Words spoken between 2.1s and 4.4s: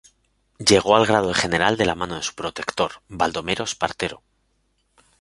de su protector, Baldomero Espartero.